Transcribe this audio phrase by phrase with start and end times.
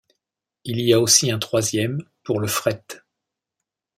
[0.63, 2.83] Il y a aussi un troisième, pour le fret.